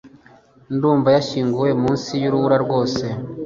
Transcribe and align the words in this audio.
Ndumva 0.75 1.09
yashyinguwe 1.15 1.69
munsi 1.81 2.11
yurubura 2.21 2.57
rwose. 2.65 3.03